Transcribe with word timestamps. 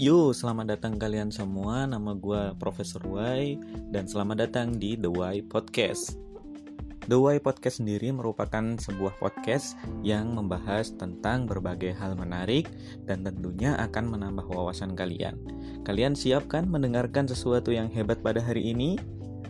Yo, 0.00 0.32
selamat 0.32 0.80
datang 0.80 0.96
kalian 0.96 1.28
semua. 1.28 1.84
Nama 1.84 2.16
gue 2.16 2.56
Profesor 2.56 3.04
Y 3.04 3.60
dan 3.92 4.08
selamat 4.08 4.48
datang 4.48 4.80
di 4.80 4.96
The 4.96 5.12
Y 5.12 5.44
Podcast. 5.44 6.16
The 7.04 7.20
Y 7.20 7.36
Podcast 7.36 7.84
sendiri 7.84 8.08
merupakan 8.08 8.80
sebuah 8.80 9.20
podcast 9.20 9.76
yang 10.00 10.32
membahas 10.32 10.96
tentang 10.96 11.44
berbagai 11.44 11.92
hal 12.00 12.16
menarik 12.16 12.72
dan 13.04 13.28
tentunya 13.28 13.76
akan 13.76 14.08
menambah 14.16 14.48
wawasan 14.48 14.96
kalian. 14.96 15.36
Kalian 15.84 16.16
siap 16.16 16.48
kan 16.48 16.64
mendengarkan 16.64 17.28
sesuatu 17.28 17.68
yang 17.68 17.92
hebat 17.92 18.24
pada 18.24 18.40
hari 18.40 18.72
ini? 18.72 18.96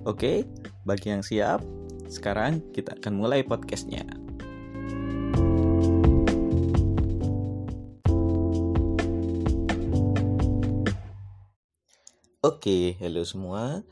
Oke, 0.03 0.51
bagi 0.83 1.15
yang 1.15 1.23
siap, 1.23 1.63
sekarang 2.11 2.59
kita 2.75 2.99
akan 2.99 3.23
mulai 3.23 3.47
podcastnya. 3.47 4.03
Oke, 12.51 12.99
halo 12.99 13.23
semua. 13.23 13.87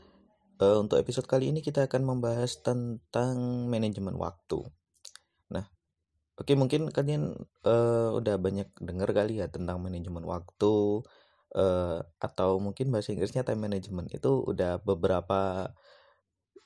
Uh, 0.59 0.83
untuk 0.83 0.99
episode 0.99 1.23
kali 1.23 1.47
ini 1.47 1.63
kita 1.63 1.87
akan 1.87 2.03
membahas 2.03 2.59
tentang 2.59 3.39
manajemen 3.71 4.19
waktu. 4.19 4.67
Nah, 5.47 5.63
oke 6.35 6.51
mungkin 6.59 6.91
kalian 6.91 7.39
uh, 7.63 8.11
udah 8.19 8.35
banyak 8.35 8.67
dengar 8.83 9.15
kali 9.15 9.39
ya 9.39 9.47
tentang 9.47 9.79
manajemen 9.79 10.27
waktu 10.27 10.75
uh, 11.55 12.03
atau 12.19 12.59
mungkin 12.59 12.91
bahasa 12.91 13.15
Inggrisnya 13.15 13.47
time 13.47 13.63
management 13.63 14.11
itu 14.11 14.43
udah 14.43 14.83
beberapa 14.83 15.71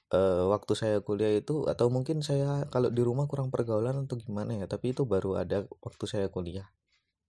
uh, 0.10 0.44
waktu 0.50 0.74
saya 0.74 0.98
kuliah 1.06 1.30
itu 1.30 1.70
atau 1.70 1.94
mungkin 1.94 2.26
saya 2.26 2.66
kalau 2.74 2.90
di 2.90 3.06
rumah 3.06 3.30
kurang 3.30 3.54
pergaulan 3.54 4.10
atau 4.10 4.18
gimana 4.18 4.58
ya, 4.58 4.66
tapi 4.66 4.98
itu 4.98 5.06
baru 5.06 5.38
ada 5.46 5.70
waktu 5.86 6.10
saya 6.10 6.26
kuliah 6.34 6.66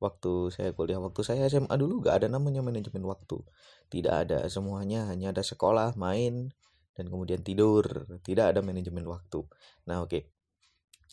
waktu 0.04 0.52
saya 0.52 0.76
kuliah. 0.76 1.00
Waktu 1.00 1.24
saya 1.24 1.48
SMA 1.48 1.72
dulu 1.80 2.04
gak 2.04 2.20
ada 2.20 2.28
namanya 2.28 2.60
manajemen 2.60 3.00
waktu. 3.08 3.40
Tidak 3.88 4.12
ada 4.12 4.44
semuanya 4.52 5.08
hanya 5.08 5.32
ada 5.32 5.40
sekolah 5.40 5.96
main 5.96 6.52
dan 6.92 7.08
kemudian 7.08 7.40
tidur. 7.40 7.84
Tidak 8.20 8.52
ada 8.52 8.60
manajemen 8.60 9.08
waktu. 9.08 9.48
Nah 9.88 10.04
oke. 10.04 10.12
Okay. 10.12 10.24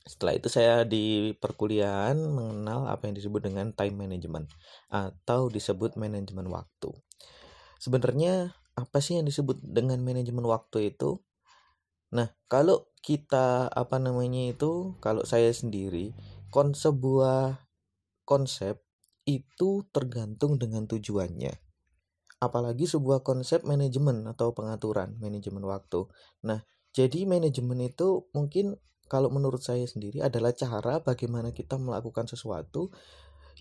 setelah 0.02 0.34
itu 0.34 0.50
saya 0.50 0.82
di 0.82 1.38
perkuliahan 1.38 2.18
mengenal 2.18 2.90
apa 2.90 3.06
yang 3.06 3.22
disebut 3.22 3.46
dengan 3.46 3.70
time 3.70 4.02
management 4.02 4.50
atau 4.90 5.46
disebut 5.46 5.94
manajemen 5.94 6.50
waktu. 6.50 6.90
Sebenarnya 7.78 8.58
apa 8.74 8.98
sih 8.98 9.22
yang 9.22 9.30
disebut 9.30 9.62
dengan 9.62 10.02
manajemen 10.02 10.42
waktu 10.42 10.90
itu? 10.90 11.22
Nah 12.18 12.34
kalau 12.50 12.90
kita 13.06 13.70
apa 13.70 14.02
namanya 14.02 14.54
itu 14.54 14.98
kalau 15.02 15.22
saya 15.22 15.54
sendiri 15.54 16.18
kon 16.50 16.76
sebuah 16.76 17.62
konsep 18.28 18.84
itu 19.26 19.86
tergantung 19.94 20.58
dengan 20.58 20.90
tujuannya. 20.90 21.54
Apalagi 22.42 22.90
sebuah 22.90 23.22
konsep 23.22 23.62
manajemen 23.62 24.26
atau 24.26 24.52
pengaturan 24.58 25.18
manajemen 25.22 25.62
waktu. 25.62 26.10
Nah, 26.42 26.66
jadi 26.92 27.30
manajemen 27.30 27.86
itu 27.86 28.26
mungkin 28.34 28.82
kalau 29.06 29.30
menurut 29.30 29.62
saya 29.62 29.86
sendiri 29.86 30.24
adalah 30.24 30.56
cara 30.56 31.04
bagaimana 31.04 31.54
kita 31.54 31.78
melakukan 31.78 32.26
sesuatu 32.26 32.90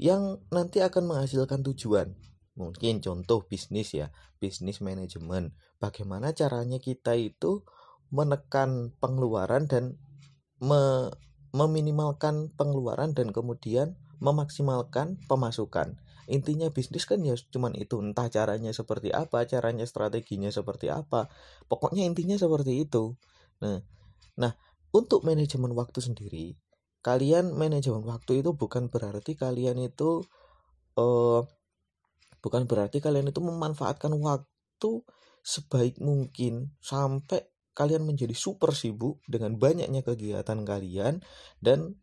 yang 0.01 0.41
nanti 0.49 0.81
akan 0.81 1.11
menghasilkan 1.11 1.61
tujuan. 1.67 2.17
Mungkin 2.57 3.05
contoh 3.05 3.45
bisnis 3.45 3.93
ya, 3.93 4.09
bisnis 4.41 4.81
manajemen. 4.81 5.53
Bagaimana 5.77 6.33
caranya 6.33 6.81
kita 6.81 7.19
itu 7.19 7.67
menekan 8.11 8.97
pengeluaran 8.99 9.69
dan 9.71 9.97
me 10.61 11.11
meminimalkan 11.51 12.55
pengeluaran 12.55 13.11
dan 13.11 13.35
kemudian 13.35 13.99
memaksimalkan 14.21 15.19
pemasukan. 15.27 15.99
Intinya 16.31 16.71
bisnis 16.71 17.09
kan 17.09 17.19
ya 17.27 17.35
cuman 17.35 17.75
itu, 17.75 17.99
entah 17.99 18.31
caranya 18.31 18.71
seperti 18.71 19.11
apa, 19.11 19.43
caranya 19.51 19.83
strateginya 19.89 20.53
seperti 20.53 20.93
apa. 20.93 21.27
Pokoknya 21.67 22.07
intinya 22.07 22.39
seperti 22.39 22.87
itu. 22.87 23.19
Nah, 23.65 23.83
nah 24.39 24.53
untuk 24.95 25.27
manajemen 25.27 25.75
waktu 25.75 25.99
sendiri, 25.99 26.55
kalian 27.01 27.57
manajemen 27.57 28.05
waktu 28.05 28.45
itu 28.45 28.53
bukan 28.55 28.93
berarti 28.93 29.35
kalian 29.35 29.81
itu 29.81 30.23
uh, 31.01 31.43
bukan 32.45 32.65
berarti 32.69 33.01
kalian 33.01 33.33
itu 33.33 33.41
memanfaatkan 33.41 34.13
waktu 34.21 34.93
sebaik 35.41 36.01
mungkin 36.05 36.77
sampai 36.85 37.49
kalian 37.73 38.05
menjadi 38.05 38.37
super 38.37 38.77
sibuk 38.77 39.25
dengan 39.25 39.57
banyaknya 39.57 40.05
kegiatan 40.05 40.61
kalian 40.69 41.25
dan 41.65 41.97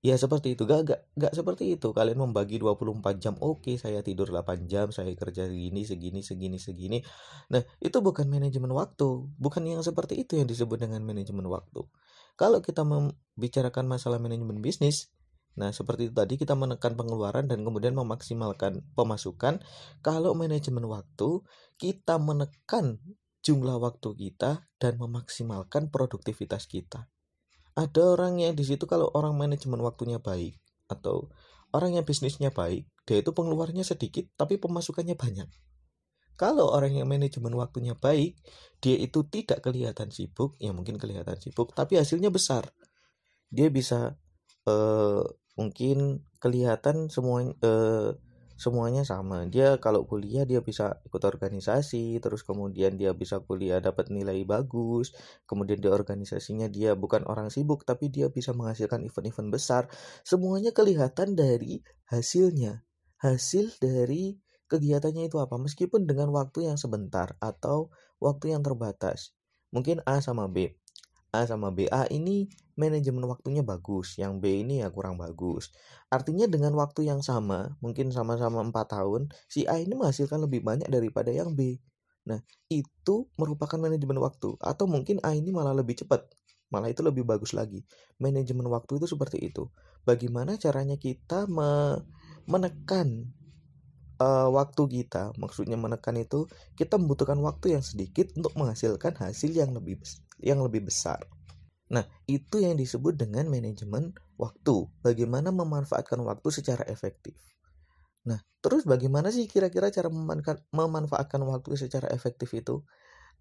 Ya 0.00 0.16
seperti 0.16 0.56
itu, 0.56 0.64
gak, 0.64 0.88
gak, 0.88 1.00
gak 1.12 1.32
seperti 1.36 1.76
itu. 1.76 1.92
Kalian 1.92 2.24
membagi 2.24 2.56
24 2.56 3.20
jam, 3.20 3.36
oke 3.36 3.76
saya 3.76 4.00
tidur 4.00 4.32
8 4.32 4.64
jam, 4.64 4.88
saya 4.88 5.12
kerja 5.12 5.44
segini, 5.44 5.84
segini, 5.84 6.24
segini, 6.24 6.56
segini. 6.56 6.98
Nah, 7.52 7.60
itu 7.84 8.00
bukan 8.00 8.24
manajemen 8.32 8.72
waktu. 8.72 9.28
Bukan 9.36 9.60
yang 9.68 9.84
seperti 9.84 10.24
itu 10.24 10.40
yang 10.40 10.48
disebut 10.48 10.80
dengan 10.80 11.04
manajemen 11.04 11.44
waktu. 11.52 11.84
Kalau 12.40 12.64
kita 12.64 12.80
membicarakan 12.80 13.84
masalah 13.92 14.16
manajemen 14.16 14.64
bisnis, 14.64 15.12
nah 15.52 15.68
seperti 15.68 16.08
itu 16.08 16.14
tadi 16.16 16.40
kita 16.40 16.56
menekan 16.56 16.96
pengeluaran 16.96 17.44
dan 17.44 17.60
kemudian 17.60 17.92
memaksimalkan 17.92 18.80
pemasukan. 18.96 19.60
Kalau 20.00 20.32
manajemen 20.32 20.88
waktu, 20.88 21.44
kita 21.76 22.16
menekan 22.16 23.04
jumlah 23.44 23.76
waktu 23.76 24.16
kita 24.16 24.64
dan 24.80 24.96
memaksimalkan 24.96 25.92
produktivitas 25.92 26.64
kita 26.64 27.12
ada 27.78 28.02
orang 28.02 28.42
yang 28.42 28.54
di 28.56 28.64
situ 28.66 28.84
kalau 28.86 29.10
orang 29.14 29.36
manajemen 29.38 29.78
waktunya 29.82 30.18
baik 30.18 30.58
atau 30.90 31.30
orang 31.70 31.98
yang 31.98 32.04
bisnisnya 32.06 32.50
baik 32.50 32.90
dia 33.06 33.22
itu 33.22 33.30
pengeluarannya 33.30 33.86
sedikit 33.86 34.26
tapi 34.38 34.58
pemasukannya 34.58 35.14
banyak. 35.18 35.48
Kalau 36.38 36.72
orang 36.72 36.96
yang 36.96 37.06
manajemen 37.10 37.52
waktunya 37.52 37.92
baik 37.98 38.38
dia 38.80 38.96
itu 38.96 39.26
tidak 39.28 39.60
kelihatan 39.60 40.08
sibuk 40.08 40.56
ya 40.56 40.72
mungkin 40.72 40.96
kelihatan 40.96 41.36
sibuk 41.36 41.74
tapi 41.76 42.00
hasilnya 42.00 42.32
besar. 42.32 42.70
Dia 43.50 43.68
bisa 43.68 44.16
uh, 44.64 45.22
mungkin 45.58 46.24
kelihatan 46.40 47.12
semua 47.12 47.44
uh, 47.44 48.16
semuanya 48.60 49.08
sama. 49.08 49.48
Dia 49.48 49.80
kalau 49.80 50.04
kuliah 50.04 50.44
dia 50.44 50.60
bisa 50.60 51.00
ikut 51.08 51.22
organisasi 51.24 52.20
terus 52.20 52.44
kemudian 52.44 53.00
dia 53.00 53.16
bisa 53.16 53.40
kuliah 53.40 53.80
dapat 53.80 54.12
nilai 54.12 54.44
bagus 54.44 55.16
kemudian 55.48 55.80
di 55.80 55.88
organisasinya 55.88 56.68
dia 56.68 56.92
bukan 56.92 57.24
orang 57.24 57.48
sibuk 57.48 57.88
tapi 57.88 58.12
dia 58.12 58.28
bisa 58.28 58.52
menghasilkan 58.52 59.00
event-event 59.08 59.48
besar. 59.48 59.82
Semuanya 60.28 60.76
kelihatan 60.76 61.32
dari 61.32 61.80
hasilnya. 62.12 62.84
Hasil 63.24 63.80
dari 63.80 64.36
kegiatannya 64.68 65.32
itu 65.32 65.40
apa? 65.40 65.56
Meskipun 65.56 66.04
dengan 66.04 66.28
waktu 66.36 66.68
yang 66.68 66.76
sebentar 66.76 67.40
atau 67.40 67.88
waktu 68.20 68.52
yang 68.52 68.60
terbatas. 68.60 69.32
Mungkin 69.72 70.04
A 70.04 70.20
sama 70.20 70.50
B 70.52 70.79
A 71.30 71.46
sama 71.46 71.70
B. 71.70 71.86
A 71.90 72.10
ini 72.10 72.50
manajemen 72.74 73.22
waktunya 73.30 73.62
bagus, 73.62 74.18
yang 74.18 74.42
B 74.42 74.66
ini 74.66 74.82
ya 74.82 74.88
kurang 74.90 75.18
bagus. 75.20 75.70
Artinya 76.10 76.50
dengan 76.50 76.74
waktu 76.74 77.06
yang 77.06 77.22
sama, 77.22 77.78
mungkin 77.78 78.10
sama-sama 78.10 78.64
4 78.66 78.74
tahun, 78.98 79.30
si 79.46 79.68
A 79.70 79.78
ini 79.78 79.94
menghasilkan 79.94 80.42
lebih 80.42 80.66
banyak 80.66 80.90
daripada 80.90 81.30
yang 81.30 81.54
B. 81.54 81.78
Nah, 82.26 82.42
itu 82.68 83.30
merupakan 83.38 83.78
manajemen 83.78 84.18
waktu. 84.18 84.58
Atau 84.60 84.90
mungkin 84.90 85.22
A 85.22 85.32
ini 85.34 85.54
malah 85.54 85.72
lebih 85.72 86.02
cepat. 86.02 86.26
Malah 86.70 86.90
itu 86.90 87.02
lebih 87.02 87.26
bagus 87.26 87.54
lagi. 87.54 87.82
Manajemen 88.22 88.66
waktu 88.70 89.02
itu 89.02 89.06
seperti 89.10 89.42
itu. 89.42 89.66
Bagaimana 90.06 90.54
caranya 90.58 90.94
kita 90.94 91.50
me 91.50 91.98
menekan 92.46 93.30
uh, 94.22 94.48
waktu 94.50 94.82
kita, 95.02 95.34
maksudnya 95.38 95.74
menekan 95.78 96.14
itu 96.18 96.46
kita 96.78 96.98
membutuhkan 96.98 97.38
waktu 97.42 97.78
yang 97.78 97.84
sedikit 97.84 98.30
untuk 98.38 98.54
menghasilkan 98.54 99.14
hasil 99.18 99.50
yang 99.50 99.74
lebih 99.74 99.98
yang 100.40 100.64
lebih 100.64 100.88
besar. 100.88 101.22
Nah, 101.90 102.06
itu 102.30 102.62
yang 102.62 102.78
disebut 102.78 103.18
dengan 103.18 103.50
manajemen 103.50 104.14
waktu. 104.38 104.86
Bagaimana 105.02 105.50
memanfaatkan 105.50 106.22
waktu 106.22 106.48
secara 106.54 106.86
efektif. 106.86 107.34
Nah, 108.24 108.40
terus 108.62 108.86
bagaimana 108.86 109.34
sih 109.34 109.50
kira-kira 109.50 109.90
cara 109.90 110.08
memanfaatkan 110.70 111.40
waktu 111.42 111.70
secara 111.74 112.06
efektif 112.14 112.54
itu? 112.54 112.86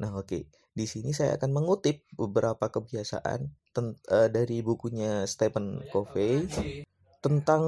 Nah, 0.01 0.15
oke. 0.15 0.25
Okay. 0.25 0.43
Di 0.73 0.87
sini 0.87 1.11
saya 1.11 1.35
akan 1.35 1.51
mengutip 1.51 2.07
beberapa 2.15 2.71
kebiasaan 2.71 3.39
uh, 3.75 4.27
dari 4.31 4.63
bukunya 4.63 5.27
Stephen 5.27 5.83
Covey 5.91 6.47
tentang 7.19 7.63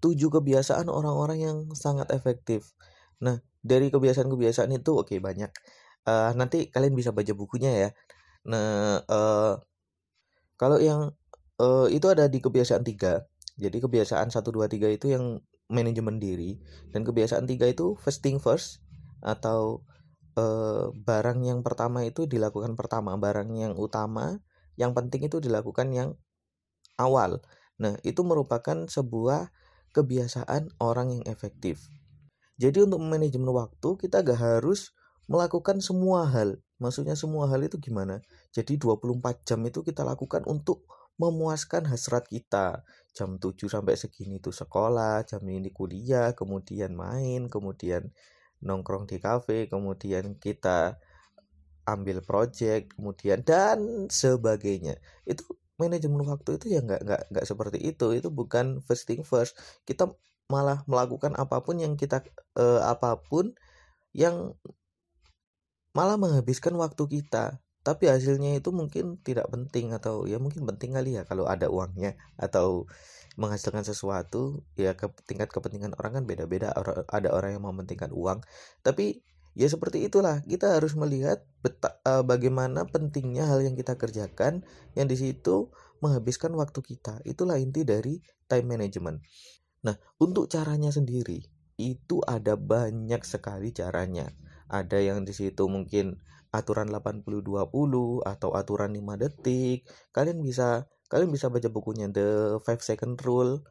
tujuh 0.00 0.32
kebiasaan 0.32 0.88
orang-orang 0.88 1.38
yang 1.44 1.58
sangat 1.76 2.08
efektif. 2.16 2.72
Nah, 3.20 3.44
dari 3.60 3.92
kebiasaan-kebiasaan 3.92 4.72
itu 4.72 4.96
oke 4.96 5.12
okay, 5.12 5.18
banyak. 5.20 5.52
Uh, 6.08 6.32
nanti 6.36 6.72
kalian 6.72 6.96
bisa 6.96 7.12
baca 7.12 7.32
bukunya 7.36 7.72
ya. 7.72 7.90
Nah, 8.44 9.00
uh, 9.08 9.60
kalau 10.60 10.78
yang 10.78 11.12
uh, 11.60 11.86
itu 11.90 12.06
ada 12.08 12.28
di 12.28 12.38
kebiasaan 12.40 12.84
tiga. 12.84 13.24
Jadi 13.54 13.78
kebiasaan 13.78 14.34
satu 14.34 14.50
dua 14.50 14.66
tiga 14.66 14.90
itu 14.90 15.14
yang 15.14 15.38
manajemen 15.70 16.20
diri 16.20 16.60
dan 16.92 17.06
kebiasaan 17.06 17.48
tiga 17.48 17.64
itu 17.70 17.96
first 17.96 18.20
thing 18.20 18.36
first 18.36 18.82
atau 19.24 19.80
uh, 20.36 20.92
barang 20.92 21.40
yang 21.46 21.64
pertama 21.64 22.04
itu 22.04 22.26
dilakukan 22.28 22.76
pertama, 22.76 23.16
barang 23.16 23.48
yang 23.54 23.72
utama, 23.78 24.42
yang 24.76 24.92
penting 24.92 25.26
itu 25.26 25.38
dilakukan 25.40 25.94
yang 25.94 26.18
awal. 26.98 27.40
Nah, 27.78 27.98
itu 28.06 28.22
merupakan 28.22 28.86
sebuah 28.86 29.50
kebiasaan 29.94 30.74
orang 30.82 31.14
yang 31.14 31.22
efektif. 31.30 31.86
Jadi 32.58 32.86
untuk 32.86 33.02
manajemen 33.02 33.50
waktu 33.50 33.88
kita 33.98 34.22
gak 34.22 34.38
harus 34.38 34.94
melakukan 35.26 35.82
semua 35.82 36.26
hal. 36.26 36.58
Maksudnya 36.84 37.16
semua 37.16 37.48
hal 37.48 37.64
itu 37.64 37.80
gimana? 37.80 38.20
Jadi 38.52 38.76
24 38.76 39.48
jam 39.48 39.60
itu 39.64 39.80
kita 39.80 40.04
lakukan 40.04 40.44
untuk 40.44 40.84
memuaskan 41.16 41.88
hasrat 41.88 42.28
kita. 42.28 42.84
Jam 43.16 43.40
7 43.40 43.70
sampai 43.70 43.96
segini 43.96 44.42
itu 44.42 44.52
sekolah, 44.52 45.24
jam 45.24 45.40
ini 45.48 45.72
kuliah, 45.72 46.36
kemudian 46.36 46.92
main, 46.92 47.48
kemudian 47.48 48.12
nongkrong 48.60 49.08
di 49.08 49.16
kafe, 49.22 49.70
kemudian 49.72 50.36
kita 50.36 51.00
ambil 51.88 52.20
project, 52.24 52.96
kemudian 52.96 53.40
dan 53.46 54.10
sebagainya. 54.10 54.98
Itu 55.24 55.56
manajemen 55.80 56.22
waktu 56.26 56.56
itu 56.58 56.66
ya 56.74 56.80
nggak 56.84 57.00
nggak 57.06 57.22
nggak 57.30 57.46
seperti 57.46 57.78
itu. 57.80 58.06
Itu 58.12 58.28
bukan 58.34 58.82
first 58.84 59.06
thing 59.06 59.22
first. 59.22 59.54
Kita 59.88 60.10
malah 60.52 60.82
melakukan 60.90 61.32
apa 61.38 61.62
pun 61.64 61.80
yang 61.80 61.94
kita 61.96 62.20
uh, 62.58 62.82
apa 62.84 63.16
pun 63.22 63.54
yang 64.12 64.52
malah 65.94 66.18
menghabiskan 66.20 66.74
waktu 66.76 67.06
kita. 67.06 67.62
Tapi 67.84 68.08
hasilnya 68.08 68.56
itu 68.56 68.72
mungkin 68.72 69.20
tidak 69.20 69.52
penting 69.52 69.92
atau 69.92 70.24
ya 70.24 70.40
mungkin 70.40 70.64
penting 70.64 70.96
kali 70.96 71.20
ya 71.20 71.28
kalau 71.28 71.44
ada 71.44 71.68
uangnya 71.68 72.16
atau 72.40 72.88
menghasilkan 73.38 73.84
sesuatu. 73.86 74.64
Ya 74.74 74.98
ke 74.98 75.08
tingkat 75.24 75.54
kepentingan 75.54 75.94
orang 75.96 76.20
kan 76.20 76.24
beda-beda 76.24 76.74
ada 77.08 77.28
orang 77.30 77.56
yang 77.56 77.64
mementingkan 77.64 78.10
uang. 78.10 78.42
Tapi 78.82 79.22
ya 79.54 79.70
seperti 79.70 80.02
itulah 80.02 80.42
kita 80.42 80.74
harus 80.74 80.98
melihat 80.98 81.46
uh, 82.08 82.26
bagaimana 82.26 82.90
pentingnya 82.90 83.46
hal 83.46 83.62
yang 83.62 83.78
kita 83.78 83.94
kerjakan 83.94 84.66
yang 84.98 85.06
di 85.06 85.14
situ 85.14 85.70
menghabiskan 86.02 86.56
waktu 86.58 86.80
kita. 86.82 87.20
Itulah 87.22 87.60
inti 87.60 87.84
dari 87.84 88.18
time 88.48 88.76
management. 88.76 89.20
Nah, 89.84 89.96
untuk 90.16 90.48
caranya 90.48 90.88
sendiri 90.88 91.44
itu 91.76 92.24
ada 92.24 92.56
banyak 92.56 93.20
sekali 93.22 93.76
caranya. 93.76 94.32
Ada 94.68 95.00
yang 95.00 95.22
di 95.28 95.32
situ 95.36 95.66
mungkin 95.68 96.20
aturan 96.54 96.88
80-20 96.92 98.24
atau 98.24 98.50
aturan 98.54 98.90
5 98.94 99.22
detik. 99.22 99.88
Kalian 100.14 100.38
bisa 100.40 100.86
kalian 101.10 101.30
bisa 101.30 101.50
baca 101.50 101.68
bukunya 101.68 102.06
The 102.10 102.58
5 102.62 102.80
Second 102.80 103.18
Rule. 103.22 103.62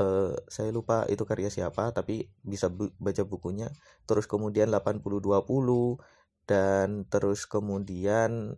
Uh, 0.00 0.32
saya 0.48 0.72
lupa 0.72 1.04
itu 1.12 1.28
karya 1.28 1.52
siapa 1.52 1.92
tapi 1.92 2.32
bisa 2.40 2.72
bu 2.72 2.88
baca 2.96 3.22
bukunya. 3.28 3.68
Terus 4.08 4.24
kemudian 4.24 4.72
80-20 4.72 6.00
dan 6.48 7.04
terus 7.06 7.44
kemudian 7.44 8.56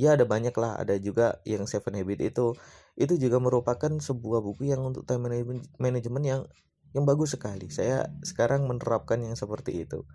ya 0.00 0.16
ada 0.16 0.24
banyak 0.24 0.56
lah 0.56 0.80
ada 0.80 0.96
juga 0.96 1.44
yang 1.44 1.68
Seven 1.68 1.92
Habit 1.92 2.32
itu 2.32 2.56
itu 2.96 3.14
juga 3.20 3.36
merupakan 3.36 3.92
sebuah 3.92 4.40
buku 4.40 4.72
yang 4.72 4.80
untuk 4.80 5.04
time 5.04 5.28
management 5.76 6.24
yang 6.24 6.40
yang 6.96 7.04
bagus 7.06 7.36
sekali 7.36 7.70
saya 7.70 8.08
sekarang 8.24 8.66
menerapkan 8.66 9.20
yang 9.22 9.36
seperti 9.38 9.86
itu 9.86 10.08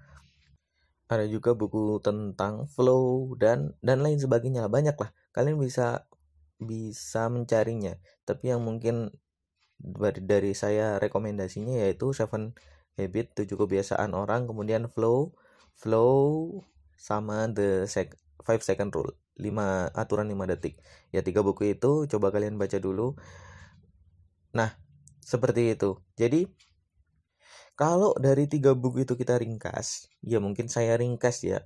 ada 1.06 1.26
juga 1.30 1.54
buku 1.54 2.02
tentang 2.02 2.66
flow 2.72 3.38
dan 3.38 3.78
dan 3.86 4.02
lain 4.02 4.18
sebagainya 4.18 4.66
banyak 4.66 4.98
lah 4.98 5.14
kalian 5.36 5.62
bisa 5.62 6.10
bisa 6.58 7.30
mencarinya 7.30 8.00
tapi 8.26 8.50
yang 8.50 8.64
mungkin 8.66 9.14
dari, 9.78 10.56
saya 10.56 10.98
rekomendasinya 10.98 11.84
yaitu 11.84 12.16
Seven 12.16 12.56
Habit 12.96 13.36
tujuh 13.44 13.60
kebiasaan 13.60 14.16
orang 14.16 14.48
kemudian 14.48 14.88
flow 14.88 15.36
flow 15.76 16.64
sama 16.96 17.52
the 17.52 17.84
sec, 17.86 18.16
five 18.40 18.64
second 18.64 18.96
rule 18.96 19.12
5 19.36 19.92
aturan 19.92 20.32
5 20.32 20.48
detik. 20.56 20.80
Ya 21.12 21.20
tiga 21.20 21.44
buku 21.44 21.76
itu 21.76 22.08
coba 22.08 22.32
kalian 22.32 22.56
baca 22.56 22.80
dulu. 22.80 23.20
Nah, 24.56 24.80
seperti 25.20 25.76
itu. 25.76 26.00
Jadi 26.16 26.48
kalau 27.76 28.16
dari 28.16 28.48
tiga 28.48 28.72
buku 28.72 29.04
itu 29.04 29.20
kita 29.20 29.36
ringkas, 29.36 30.08
ya 30.24 30.40
mungkin 30.40 30.72
saya 30.72 30.96
ringkas 30.96 31.44
ya. 31.44 31.60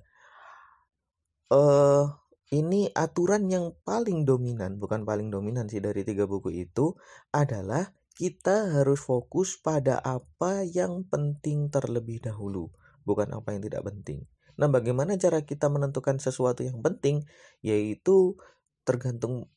Uh, 1.50 2.10
ini 2.50 2.90
aturan 2.94 3.46
yang 3.46 3.74
paling 3.86 4.26
dominan, 4.26 4.82
bukan 4.82 5.06
paling 5.06 5.30
dominan 5.30 5.70
sih 5.70 5.78
dari 5.78 6.02
tiga 6.02 6.26
buku 6.26 6.50
itu 6.50 6.98
adalah 7.30 7.94
kita 8.18 8.74
harus 8.74 9.00
fokus 9.00 9.54
pada 9.56 10.02
apa 10.02 10.66
yang 10.66 11.06
penting 11.06 11.70
terlebih 11.70 12.18
dahulu, 12.18 12.74
bukan 13.06 13.30
apa 13.30 13.54
yang 13.54 13.62
tidak 13.62 13.86
penting. 13.86 14.26
Nah, 14.58 14.68
bagaimana 14.68 15.16
cara 15.16 15.40
kita 15.46 15.72
menentukan 15.72 16.20
sesuatu 16.20 16.60
yang 16.66 16.82
penting? 16.84 17.24
Yaitu 17.64 18.36
tergantung 18.84 19.48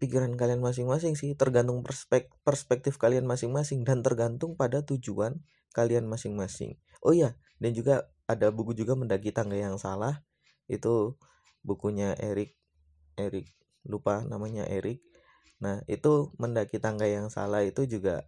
pikiran 0.00 0.32
kalian 0.34 0.64
masing-masing 0.64 1.14
sih, 1.14 1.36
tergantung 1.36 1.84
perspektif, 1.84 2.32
perspektif 2.40 2.96
kalian 2.96 3.28
masing-masing 3.28 3.84
dan 3.84 4.00
tergantung 4.00 4.56
pada 4.56 4.80
tujuan 4.80 5.44
kalian 5.76 6.08
masing-masing. 6.08 6.80
Oh 7.04 7.12
iya, 7.12 7.36
dan 7.60 7.76
juga 7.76 8.08
ada 8.24 8.48
buku 8.48 8.72
juga 8.72 8.96
mendaki 8.96 9.30
tangga 9.30 9.60
yang 9.60 9.76
salah. 9.76 10.24
Itu 10.66 11.20
bukunya 11.60 12.16
Erik 12.16 12.56
Erik 13.20 13.52
lupa 13.84 14.24
namanya 14.24 14.64
Erik. 14.64 15.04
Nah, 15.60 15.84
itu 15.84 16.32
mendaki 16.40 16.80
tangga 16.80 17.04
yang 17.04 17.28
salah 17.28 17.60
itu 17.60 17.84
juga 17.84 18.24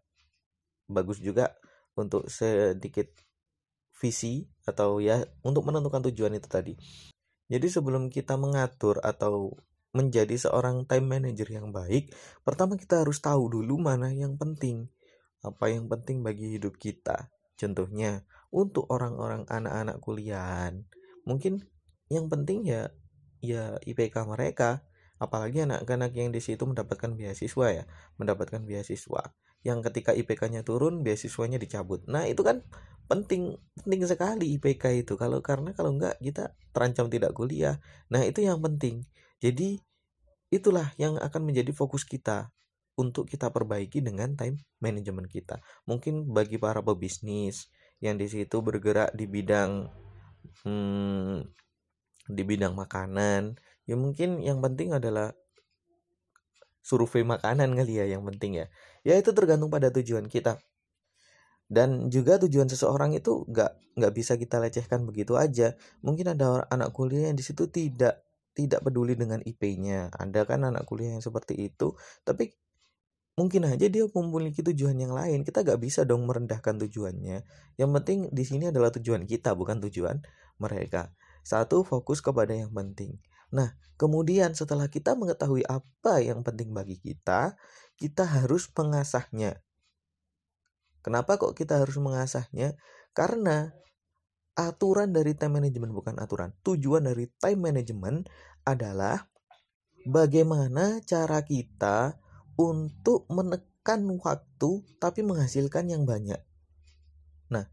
bagus 0.85 1.19
juga 1.25 1.57
untuk 1.97 2.29
sedikit 2.29 3.09
visi 3.97 4.45
atau 4.69 5.01
ya 5.01 5.25
untuk 5.41 5.65
menentukan 5.65 6.13
tujuan 6.13 6.37
itu 6.37 6.49
tadi. 6.49 6.75
Jadi 7.49 7.67
sebelum 7.69 8.09
kita 8.09 8.37
mengatur 8.41 9.01
atau 9.05 9.57
menjadi 9.93 10.35
seorang 10.35 10.89
time 10.89 11.07
manager 11.07 11.49
yang 11.49 11.69
baik, 11.71 12.13
pertama 12.43 12.81
kita 12.81 13.05
harus 13.05 13.21
tahu 13.21 13.53
dulu 13.53 13.77
mana 13.81 14.09
yang 14.13 14.41
penting. 14.41 14.89
Apa 15.45 15.69
yang 15.69 15.89
penting 15.89 16.25
bagi 16.25 16.57
hidup 16.57 16.81
kita. 16.81 17.29
Contohnya, 17.61 18.25
untuk 18.49 18.89
orang-orang 18.89 19.45
anak-anak 19.47 20.01
kuliahan, 20.01 20.89
mungkin 21.29 21.65
yang 22.09 22.33
penting 22.33 22.65
ya 22.65 22.91
ya 23.45 23.77
IPK 23.85 24.25
mereka, 24.25 24.85
apalagi 25.21 25.65
anak-anak 25.69 26.17
yang 26.17 26.33
di 26.33 26.41
situ 26.41 26.65
mendapatkan 26.65 27.13
beasiswa 27.13 27.67
ya, 27.71 27.85
mendapatkan 28.17 28.65
beasiswa. 28.65 29.37
Yang 29.63 29.79
ketika 29.93 30.11
IPK-nya 30.17 30.67
turun, 30.67 31.07
beasiswanya 31.07 31.61
dicabut. 31.61 32.03
Nah, 32.11 32.27
itu 32.27 32.43
kan 32.43 32.67
penting 33.13 33.61
penting 33.83 34.09
sekali 34.09 34.57
IPK 34.57 35.05
itu 35.05 35.15
kalau 35.21 35.45
karena 35.45 35.77
kalau 35.77 35.93
enggak 35.93 36.17
kita 36.23 36.57
terancam 36.73 37.13
tidak 37.13 37.37
kuliah 37.37 37.77
nah 38.09 38.25
itu 38.25 38.41
yang 38.41 38.63
penting 38.65 39.05
jadi 39.43 39.83
itulah 40.55 40.95
yang 40.95 41.19
akan 41.19 41.43
menjadi 41.51 41.75
fokus 41.75 42.07
kita 42.07 42.55
untuk 42.95 43.27
kita 43.27 43.51
perbaiki 43.51 43.99
dengan 43.99 44.39
time 44.39 44.63
management 44.79 45.27
kita. 45.27 45.59
Mungkin 45.89 46.31
bagi 46.31 46.63
para 46.63 46.79
pebisnis 46.79 47.67
yang 47.99 48.15
di 48.15 48.31
situ 48.31 48.63
bergerak 48.63 49.11
di 49.19 49.27
bidang 49.27 49.91
hmm, 50.63 51.43
di 52.31 52.43
bidang 52.47 52.79
makanan 52.79 53.59
ya 53.83 53.99
mungkin 53.99 54.39
yang 54.39 54.63
penting 54.63 54.95
adalah 54.95 55.35
survei 56.83 57.27
makanan 57.27 57.75
kali 57.75 57.99
ya 57.99 58.07
yang 58.07 58.23
penting 58.23 58.63
ya. 58.63 58.67
Ya 59.03 59.19
itu 59.19 59.35
tergantung 59.35 59.75
pada 59.75 59.91
tujuan 59.91 60.31
kita. 60.31 60.63
Dan 61.73 62.13
juga 62.13 62.37
tujuan 62.37 62.69
seseorang 62.69 63.17
itu 63.17 63.49
nggak 63.49 63.97
nggak 63.97 64.13
bisa 64.13 64.37
kita 64.37 64.61
lecehkan 64.61 65.03
begitu 65.09 65.35
aja. 65.35 65.75
Mungkin 66.05 66.37
ada 66.37 66.69
anak 66.69 66.93
kuliah 66.93 67.33
yang 67.33 67.39
di 67.39 67.43
situ 67.43 67.67
tidak 67.73 68.21
tidak 68.53 68.85
peduli 68.85 69.17
dengan 69.17 69.41
IP-nya 69.41 70.13
ada 70.13 70.45
kan 70.45 70.65
anak 70.69 70.85
kuliah 70.85 71.17
yang 71.17 71.25
seperti 71.25 71.73
itu 71.73 71.97
tapi 72.23 72.53
mungkin 73.33 73.65
aja 73.65 73.89
dia 73.89 74.05
memiliki 74.05 74.61
tujuan 74.61 74.97
yang 75.01 75.13
lain. 75.17 75.45
Kita 75.45 75.65
nggak 75.65 75.81
bisa 75.81 76.05
dong 76.05 76.29
merendahkan 76.29 76.77
tujuannya. 76.85 77.45
Yang 77.81 77.91
penting 78.01 78.19
di 78.29 78.45
sini 78.45 78.69
adalah 78.69 78.93
tujuan 78.93 79.25
kita 79.25 79.57
bukan 79.57 79.81
tujuan 79.89 80.21
mereka. 80.61 81.13
Satu 81.43 81.83
fokus 81.83 82.21
kepada 82.21 82.53
yang 82.53 82.71
penting. 82.71 83.19
Nah 83.53 83.77
kemudian 83.97 84.57
setelah 84.57 84.89
kita 84.89 85.17
mengetahui 85.17 85.65
apa 85.69 86.21
yang 86.21 86.45
penting 86.45 86.73
bagi 86.73 87.01
kita 87.01 87.57
kita 87.97 88.25
harus 88.25 88.69
mengasahnya. 88.73 89.61
Kenapa 91.03 91.35
kok 91.35 91.59
kita 91.59 91.83
harus 91.83 91.99
mengasahnya? 91.99 92.79
Karena 93.11 93.75
aturan 94.57 95.17
dari 95.17 95.33
time 95.33 95.61
management 95.61 95.93
bukan 95.97 96.17
aturan. 96.21 96.53
Tujuan 96.65 97.09
dari 97.09 97.29
time 97.41 97.73
management 97.73 98.29
adalah 98.69 99.29
bagaimana 100.05 101.01
cara 101.05 101.41
kita 101.43 102.19
untuk 102.59 103.27
menekan 103.33 104.05
waktu 104.21 104.71
tapi 105.01 105.21
menghasilkan 105.25 105.89
yang 105.89 106.05
banyak. 106.05 106.39
Nah, 107.49 107.67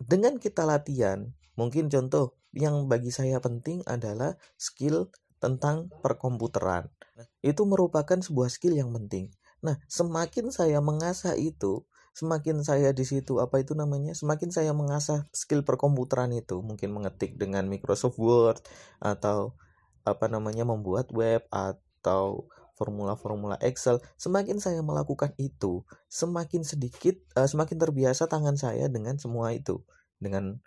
dengan 0.00 0.40
kita 0.40 0.64
latihan, 0.64 1.34
mungkin 1.58 1.92
contoh 1.92 2.38
yang 2.56 2.88
bagi 2.88 3.12
saya 3.12 3.38
penting 3.38 3.84
adalah 3.84 4.40
skill 4.56 5.12
tentang 5.38 5.92
perkomputeran. 6.02 6.90
Nah, 7.14 7.26
itu 7.44 7.62
merupakan 7.68 8.18
sebuah 8.18 8.50
skill 8.50 8.74
yang 8.74 8.90
penting. 8.90 9.30
Nah, 9.62 9.78
semakin 9.90 10.54
saya 10.54 10.78
mengasah 10.78 11.34
itu, 11.34 11.82
semakin 12.18 12.66
saya 12.66 12.90
di 12.90 13.06
situ 13.06 13.38
apa 13.38 13.62
itu 13.62 13.78
namanya 13.78 14.10
semakin 14.10 14.50
saya 14.50 14.74
mengasah 14.74 15.30
skill 15.30 15.62
perkomputeran 15.62 16.34
itu 16.34 16.58
mungkin 16.58 16.90
mengetik 16.90 17.38
dengan 17.38 17.70
Microsoft 17.70 18.18
Word 18.18 18.58
atau 18.98 19.54
apa 20.02 20.26
namanya 20.26 20.66
membuat 20.66 21.14
web 21.14 21.46
atau 21.54 22.50
formula-formula 22.74 23.54
Excel 23.62 24.02
semakin 24.18 24.58
saya 24.58 24.82
melakukan 24.82 25.34
itu 25.38 25.86
semakin 26.10 26.66
sedikit 26.66 27.14
uh, 27.38 27.46
semakin 27.46 27.78
terbiasa 27.78 28.26
tangan 28.26 28.58
saya 28.58 28.90
dengan 28.90 29.14
semua 29.22 29.54
itu. 29.54 29.86
Dengan 30.18 30.58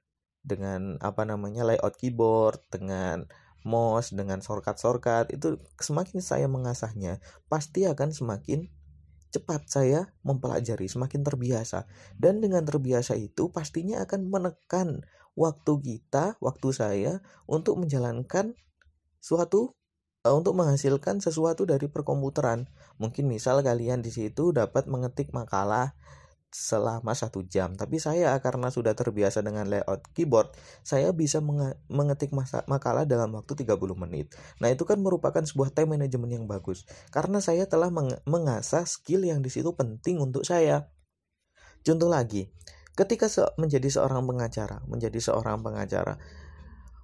dengan 0.43 0.95
apa 1.03 1.27
namanya 1.27 1.67
layout 1.67 1.99
keyboard 1.99 2.63
dengan 2.71 3.27
mouse 3.61 4.15
dengan 4.15 4.41
shortcut-shortcut 4.41 5.29
itu 5.35 5.61
semakin 5.77 6.19
saya 6.23 6.49
mengasahnya 6.49 7.21
pasti 7.45 7.85
akan 7.85 8.09
semakin 8.09 8.71
cepat 9.31 9.65
saya 9.71 10.11
mempelajari 10.27 10.85
semakin 10.91 11.23
terbiasa. 11.23 11.87
Dan 12.19 12.43
dengan 12.43 12.67
terbiasa 12.67 13.15
itu 13.15 13.49
pastinya 13.49 14.03
akan 14.03 14.27
menekan 14.27 15.07
waktu 15.33 15.73
kita 15.79 16.35
waktu 16.43 16.69
saya 16.75 17.13
untuk 17.47 17.79
menjalankan 17.79 18.53
suatu 19.23 19.79
uh, 20.27 20.33
untuk 20.35 20.53
menghasilkan 20.59 21.23
sesuatu 21.23 21.63
dari 21.63 21.87
perkomputeran. 21.87 22.67
Mungkin 22.99 23.25
misal 23.25 23.63
kalian 23.65 24.03
di 24.05 24.11
situ 24.13 24.53
dapat 24.53 24.85
mengetik 24.85 25.33
makalah 25.33 25.95
selama 26.51 27.15
satu 27.15 27.41
jam. 27.47 27.73
Tapi 27.79 27.97
saya 27.97 28.35
karena 28.43 28.67
sudah 28.67 28.91
terbiasa 28.91 29.39
dengan 29.39 29.71
layout 29.71 30.03
keyboard 30.11 30.51
saya 30.83 31.15
bisa 31.15 31.39
mengetik 31.87 32.35
makalah 32.67 33.07
dalam 33.07 33.31
waktu 33.33 33.63
30 33.63 33.79
menit. 33.95 34.35
Nah 34.59 34.67
itu 34.67 34.83
kan 34.83 34.99
merupakan 34.99 35.41
sebuah 35.41 35.71
time 35.71 35.97
management 35.97 36.31
yang 36.43 36.45
bagus. 36.45 36.83
Karena 37.09 37.39
saya 37.39 37.65
telah 37.65 37.89
meng 37.89 38.11
mengasah 38.27 38.83
skill 38.83 39.23
yang 39.23 39.39
di 39.39 39.49
situ 39.49 39.71
penting 39.73 40.19
untuk 40.19 40.43
saya. 40.43 40.91
Contoh 41.81 42.11
lagi 42.11 42.51
ketika 42.91 43.31
se 43.31 43.47
menjadi 43.55 43.87
seorang 43.87 44.27
pengacara 44.27 44.83
menjadi 44.85 45.17
seorang 45.17 45.63
pengacara. 45.63 46.19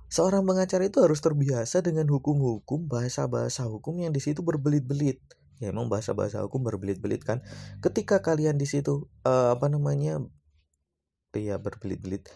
Seorang 0.07 0.47
pengacara 0.47 0.87
itu 0.87 1.03
harus 1.03 1.19
terbiasa 1.19 1.83
dengan 1.83 2.07
hukum-hukum 2.07 2.87
bahasa-bahasa 2.87 3.67
hukum 3.67 3.99
yang 3.99 4.15
di 4.15 4.23
situ 4.23 4.39
berbelit-belit 4.39 5.19
ya 5.57 5.73
emang 5.73 5.89
bahasa-bahasa 5.89 6.41
hukum 6.45 6.65
berbelit-belit 6.65 7.25
kan. 7.25 7.41
Ketika 7.81 8.21
kalian 8.21 8.57
di 8.57 8.65
situ 8.69 9.09
uh, 9.25 9.53
apa 9.57 9.67
namanya 9.69 10.21
ya 11.33 11.57
berbelit-belit. 11.61 12.29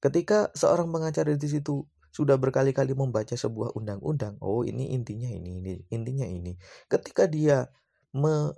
Ketika 0.00 0.52
seorang 0.52 0.92
pengacara 0.92 1.34
di 1.36 1.48
situ 1.48 1.88
sudah 2.12 2.40
berkali-kali 2.40 2.96
membaca 2.96 3.36
sebuah 3.36 3.76
undang-undang 3.76 4.40
oh 4.40 4.64
ini 4.64 4.96
intinya 4.96 5.28
ini 5.28 5.60
ini 5.60 5.72
intinya 5.92 6.24
ini. 6.28 6.56
Ketika 6.88 7.28
dia 7.28 7.68
me 8.16 8.56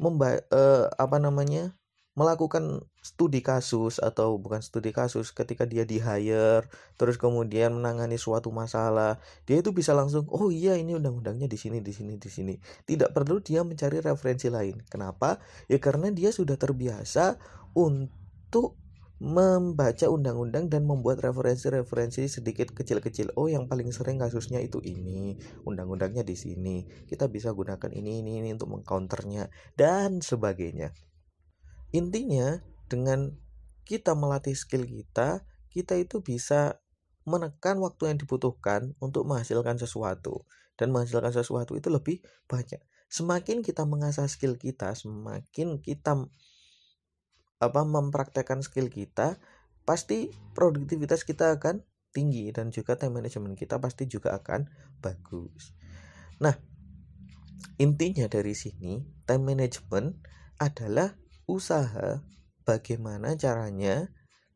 memba 0.00 0.40
uh, 0.48 0.88
apa 0.96 1.20
namanya 1.20 1.76
melakukan 2.20 2.84
studi 3.00 3.40
kasus 3.40 3.96
atau 3.96 4.36
bukan 4.36 4.60
studi 4.60 4.92
kasus 4.92 5.32
ketika 5.32 5.64
dia 5.64 5.88
di 5.88 5.96
hire 5.96 6.68
terus 7.00 7.16
kemudian 7.16 7.72
menangani 7.72 8.20
suatu 8.20 8.52
masalah 8.52 9.16
dia 9.48 9.64
itu 9.64 9.72
bisa 9.72 9.96
langsung 9.96 10.28
oh 10.28 10.52
iya 10.52 10.76
ini 10.76 10.92
undang-undangnya 10.92 11.48
di 11.48 11.56
sini 11.56 11.80
di 11.80 11.96
sini 11.96 12.20
di 12.20 12.28
sini 12.28 12.54
tidak 12.84 13.16
perlu 13.16 13.40
dia 13.40 13.64
mencari 13.64 14.04
referensi 14.04 14.52
lain 14.52 14.84
kenapa 14.84 15.40
ya 15.72 15.80
karena 15.80 16.12
dia 16.12 16.28
sudah 16.28 16.60
terbiasa 16.60 17.40
untuk 17.72 18.76
membaca 19.20 20.08
undang-undang 20.08 20.72
dan 20.72 20.88
membuat 20.88 21.20
referensi-referensi 21.20 22.24
sedikit 22.24 22.72
kecil-kecil. 22.72 23.36
Oh, 23.36 23.52
yang 23.52 23.68
paling 23.68 23.92
sering 23.92 24.16
kasusnya 24.16 24.64
itu 24.64 24.80
ini, 24.80 25.36
undang-undangnya 25.68 26.24
di 26.24 26.32
sini. 26.32 26.88
Kita 27.04 27.28
bisa 27.28 27.52
gunakan 27.52 27.92
ini 27.92 28.24
ini 28.24 28.40
ini 28.40 28.48
untuk 28.56 28.72
mengcounternya 28.72 29.52
dan 29.76 30.24
sebagainya. 30.24 30.96
Intinya 31.90 32.62
dengan 32.86 33.34
kita 33.82 34.14
melatih 34.14 34.54
skill 34.54 34.86
kita, 34.86 35.42
kita 35.70 35.98
itu 35.98 36.22
bisa 36.22 36.78
menekan 37.26 37.78
waktu 37.82 38.14
yang 38.14 38.18
dibutuhkan 38.18 38.94
untuk 39.02 39.26
menghasilkan 39.26 39.76
sesuatu 39.78 40.46
dan 40.78 40.94
menghasilkan 40.94 41.34
sesuatu 41.34 41.74
itu 41.76 41.90
lebih 41.90 42.22
banyak. 42.46 42.80
Semakin 43.10 43.66
kita 43.66 43.82
mengasah 43.84 44.30
skill 44.30 44.54
kita, 44.54 44.94
semakin 44.94 45.82
kita 45.82 46.30
apa 47.60 47.80
mempraktekkan 47.84 48.62
skill 48.62 48.88
kita, 48.88 49.36
pasti 49.82 50.30
produktivitas 50.54 51.26
kita 51.26 51.58
akan 51.58 51.82
tinggi 52.10 52.50
dan 52.50 52.70
juga 52.74 52.98
time 52.98 53.22
management 53.22 53.58
kita 53.58 53.78
pasti 53.78 54.06
juga 54.06 54.38
akan 54.38 54.66
bagus. 55.02 55.74
Nah, 56.40 56.54
intinya 57.76 58.26
dari 58.26 58.54
sini 58.54 59.02
time 59.26 59.44
management 59.54 60.16
adalah 60.56 61.14
usaha 61.50 62.22
bagaimana 62.62 63.34
caranya 63.34 64.06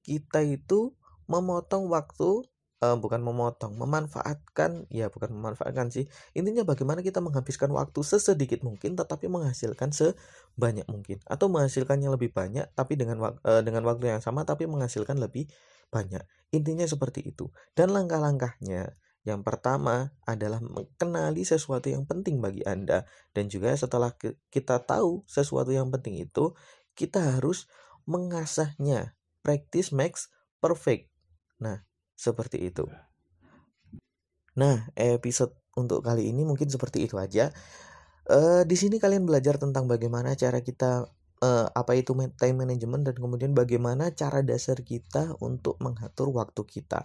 kita 0.06 0.46
itu 0.46 0.94
memotong 1.26 1.88
waktu 1.88 2.44
uh, 2.84 2.96
bukan 3.00 3.24
memotong, 3.24 3.72
memanfaatkan 3.80 4.84
ya 4.92 5.08
bukan 5.08 5.32
memanfaatkan 5.32 5.88
sih. 5.88 6.04
Intinya 6.36 6.62
bagaimana 6.68 7.00
kita 7.00 7.24
menghabiskan 7.24 7.72
waktu 7.72 8.00
sesedikit 8.04 8.60
mungkin 8.60 8.94
tetapi 8.94 9.26
menghasilkan 9.32 9.90
sebanyak 9.96 10.84
mungkin 10.92 11.24
atau 11.24 11.48
menghasilkan 11.48 12.04
yang 12.04 12.12
lebih 12.12 12.30
banyak 12.36 12.68
tapi 12.76 13.00
dengan 13.00 13.40
uh, 13.40 13.62
dengan 13.64 13.82
waktu 13.88 14.12
yang 14.12 14.20
sama 14.20 14.44
tapi 14.44 14.68
menghasilkan 14.68 15.16
lebih 15.16 15.48
banyak. 15.88 16.22
Intinya 16.52 16.84
seperti 16.84 17.24
itu. 17.24 17.48
Dan 17.72 17.94
langkah-langkahnya 17.96 18.94
yang 19.24 19.40
pertama 19.40 20.12
adalah 20.28 20.60
mengenali 20.60 21.48
sesuatu 21.48 21.88
yang 21.88 22.04
penting 22.04 22.44
bagi 22.44 22.60
Anda 22.68 23.08
dan 23.32 23.48
juga 23.48 23.72
setelah 23.72 24.12
kita 24.52 24.84
tahu 24.84 25.24
sesuatu 25.24 25.72
yang 25.72 25.88
penting 25.88 26.20
itu, 26.20 26.52
kita 26.94 27.38
harus 27.38 27.66
mengasahnya. 28.08 29.18
Practice 29.44 29.92
makes 29.92 30.32
perfect. 30.58 31.12
Nah, 31.60 31.84
seperti 32.16 32.70
itu. 32.70 32.88
Nah, 34.54 34.86
episode 34.94 35.58
untuk 35.74 36.06
kali 36.06 36.30
ini 36.30 36.46
mungkin 36.46 36.70
seperti 36.70 37.04
itu 37.04 37.18
aja. 37.18 37.50
Uh, 38.24 38.64
di 38.64 38.78
sini 38.78 38.96
kalian 38.96 39.28
belajar 39.28 39.60
tentang 39.60 39.84
bagaimana 39.84 40.32
cara 40.32 40.64
kita 40.64 41.12
uh, 41.44 41.66
apa 41.74 41.92
itu 41.98 42.16
time 42.40 42.56
management 42.64 43.04
dan 43.04 43.16
kemudian 43.20 43.52
bagaimana 43.52 44.14
cara 44.16 44.40
dasar 44.40 44.80
kita 44.80 45.36
untuk 45.44 45.76
mengatur 45.84 46.32
waktu 46.32 46.62
kita. 46.64 47.04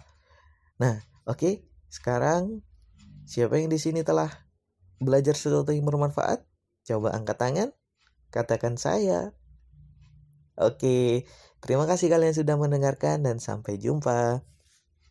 Nah, 0.80 0.96
oke, 1.28 1.36
okay, 1.36 1.54
sekarang 1.92 2.64
siapa 3.28 3.60
yang 3.60 3.68
di 3.68 3.76
sini 3.76 4.00
telah 4.00 4.32
belajar 4.96 5.36
sesuatu 5.36 5.74
yang 5.76 5.84
bermanfaat? 5.84 6.46
Coba 6.88 7.12
angkat 7.12 7.36
tangan, 7.36 7.68
katakan 8.32 8.80
saya. 8.80 9.36
Oke, 10.60 11.24
terima 11.64 11.84
kasih 11.90 12.12
kalian 12.12 12.34
sudah 12.36 12.56
mendengarkan 12.60 13.24
dan 13.26 13.36
sampai 13.40 13.80
jumpa. 13.80 14.44